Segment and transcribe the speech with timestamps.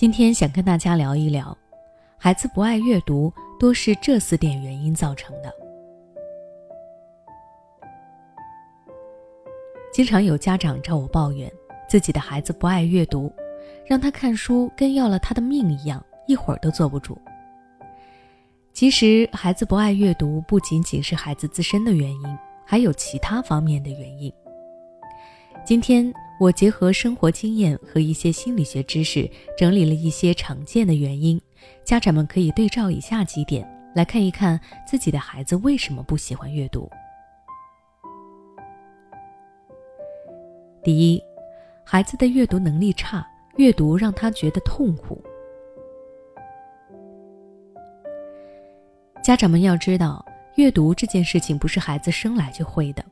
[0.00, 1.54] 今天想跟大家聊一聊，
[2.16, 5.54] 孩子不爱阅读多是这四点原因造成的。
[9.92, 11.52] 经常有家长找我抱怨，
[11.86, 13.30] 自己的孩子不爱阅读，
[13.84, 17.20] 让他看书跟要了他的命一样，一会儿都坐不住。
[18.72, 24.32] 其实，孩子不爱阅读不仅仅是孩子自身的原因，还有其他方面的原因。
[25.62, 26.10] 今天。
[26.40, 31.38] 我结合生活经验和一些心理学知识，整理了一些常见的原因，
[31.84, 36.90] 家长们可以对照以下几点来看一看自己的孩子为什么不喜欢阅读。
[40.82, 41.22] 第一，
[41.84, 43.22] 孩子的阅读能力差，
[43.58, 45.22] 阅读让他觉得痛苦。
[49.22, 53.04] 家长们要知道，阅读这件事情不是孩子生来就会的。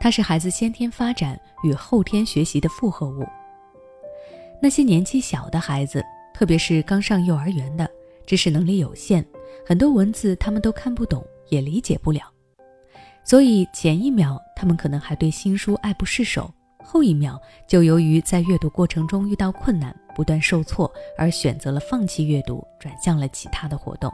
[0.00, 3.24] 它是孩子先天发展与后天学习的复合物。
[4.62, 7.88] 那些年纪小的孩子，特别是刚上幼儿园的，
[8.26, 9.24] 知识能力有限，
[9.66, 12.22] 很多文字他们都看不懂，也理解不了。
[13.22, 16.50] 所以前一秒他们可能还对新书爱不释手，
[16.82, 24.10] 后一秒就由于在阅读过程中遇到困难，不断受挫，而选择了放弃阅读，转向了其他的活动。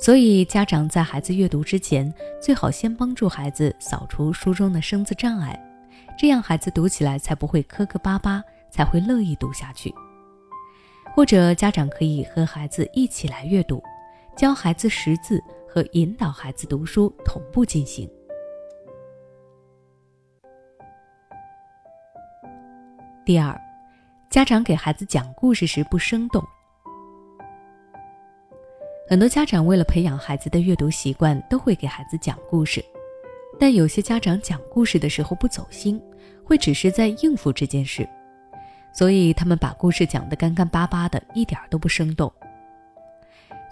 [0.00, 5.60] 所以，家长在孩子阅读之前，最好先帮助孩子扫除书中的生字障碍，
[6.16, 9.92] 这样孩子读起来才不会磕磕巴巴，才会乐意读下去。
[11.16, 13.82] 或者，家长可以和孩子一起来阅读，
[14.36, 18.08] 教孩子识字和引导孩子读书同步进行。
[23.26, 23.60] 第二，
[24.30, 26.40] 家长给孩子讲故事时不生动。
[29.08, 32.84] 很多家长为了培养孩子的阅读习惯，都会给孩子讲故事，
[33.58, 35.98] 但有些家长讲故事的时候不走心，
[36.44, 38.06] 会只是在应付这件事，
[38.92, 42.30] 所以他们把故事讲得干干巴巴的，一点都不生动。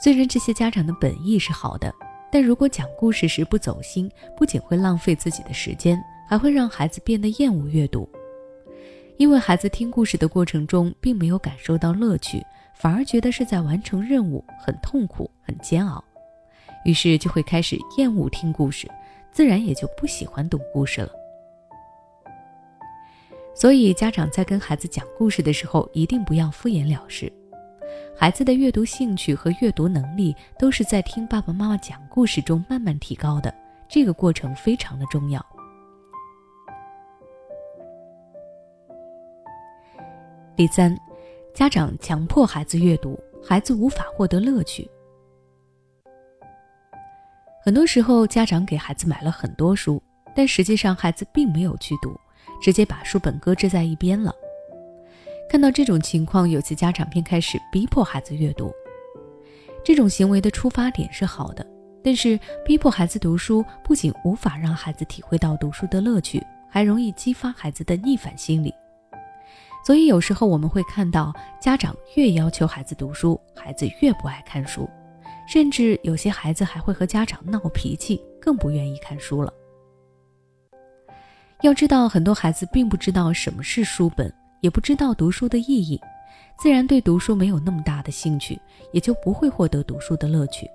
[0.03, 1.93] 虽然这些家长的本意是好的，
[2.33, 8.09] 但如果讲故事时不走心，不仅会浪费自己的时间，还会让孩子变得厌恶阅读，
[9.19, 12.43] 因为孩子听故事的过程中并没有感受到乐趣。
[12.79, 16.05] 反而觉得是在完成任务，很痛苦，很煎熬，
[16.85, 18.87] 于是就会开始厌恶听故事，
[19.33, 21.11] 自然也就不喜欢读故事了。
[23.55, 27.33] 所以，家长在跟孩子讲故事的时候，一定不要敷衍了事。
[28.15, 33.53] 孩子的阅读兴趣和阅读能力都是在听爸爸妈妈讲故事中慢慢提高的，
[33.89, 35.45] 这个过程非常的重要。
[40.55, 41.06] 第三。
[41.57, 44.87] 家长强迫孩子阅读，孩子无法获得乐趣。
[47.65, 50.03] 很多时候，家长给孩子买了很多书，
[50.35, 52.15] 但实际上孩子并没有去读，
[52.61, 54.31] 直接把书本搁置在一边了。
[55.49, 58.71] 看到这种情况，有些家长便开始逼迫孩子阅读。
[59.83, 61.67] 这种行为的出发点是好的，
[62.05, 66.39] 但是逼迫孩子读书不仅无法让孩子体会到读书的乐趣，
[66.69, 68.75] 还容易激发孩子的逆反心理。
[69.87, 74.91] 所以有时候我们会看到，家长越要求孩子读书，孩子越不爱看书，
[75.47, 79.55] 甚至有些孩子还会和家长闹脾气，更不愿意看书了。
[81.63, 86.01] 要知道，很多孩子并不知道什么是书本，也不知道读书的意义，
[86.59, 88.61] 自然对读书没有那么大的兴趣，
[88.91, 90.69] 也就不会获得读书的乐趣。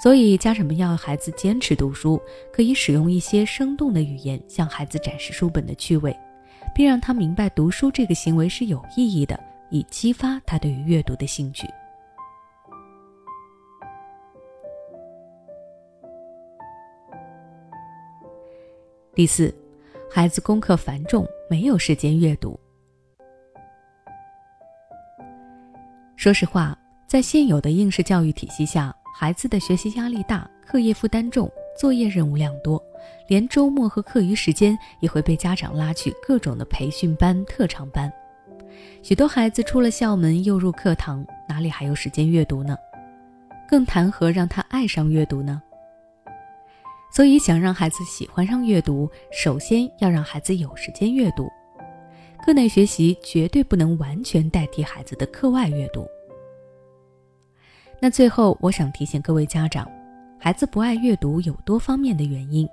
[0.00, 2.22] 所以，家长们要孩子坚持读书，
[2.52, 6.16] 可以使用一些生动的语言，向孩子展示书本的趣味。
[6.76, 11.66] 并让他明白读书这个行为是有意义的，以激发他对于阅读的兴趣。
[19.14, 19.54] 第四，
[20.12, 22.60] 孩子功课繁重，没有时间阅读。
[26.14, 31.50] 说实话，在现有的应试教育体系下，孩子的学习压力大，课业负担重。
[31.76, 32.82] 作业任务量多，
[33.28, 38.12] 连周末和课余时间也会被家长拉去各种的培训班、特长班。
[39.02, 42.76] 许多孩子出了校门又入课堂，哪里还有时间阅读呢？
[43.68, 45.62] 更谈何让他爱上阅读呢？
[47.12, 51.48] 所以，想让孩子喜欢上阅读，首先要让孩子有时间阅读。
[52.44, 56.06] 课内学习绝对不能完全代替孩子的课外阅读。
[57.98, 59.90] 那最后，我想提醒各位家长。
[60.38, 62.68] 孩子不爱阅读有多方面的原因，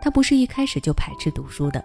[0.00, 1.84] 他不是一开始就排斥读书的。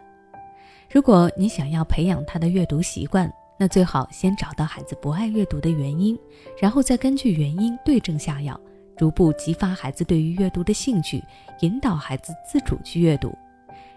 [0.90, 6.18] 如果你想要培养他的阅读习惯，那最好先找到孩子不爱阅读的原因，
[6.60, 8.60] 然后再根据原因对症下药，
[8.96, 11.24] 逐步激发孩子对于阅读的兴趣，
[11.62, 13.36] 引导孩子自主去阅读。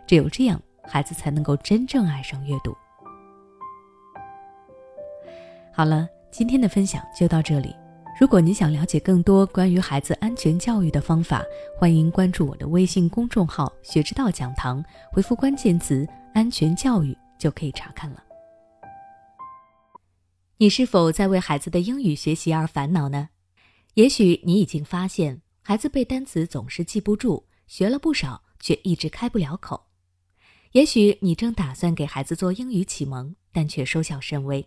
[0.07, 2.75] 只有这样，孩子才能够真正爱上阅读。
[5.73, 7.75] 好了，今天的分享就到这里。
[8.19, 11.45] 如果你想了解更多关于孩子安全教育的方法，
[11.79, 14.83] 欢迎关注我的微信公众号“学之道讲堂”，
[15.13, 18.25] 回复关键词“安全教育”就可以查看了。
[20.57, 23.29] 你是否在为孩子的英语学习而烦恼呢？
[23.93, 29.89] 也许你已经发现，孩子背单词总是记不住，学了不少却一直开不了口。
[30.73, 34.67] 也许你正打算给孩子做英语启蒙，但却收效甚微。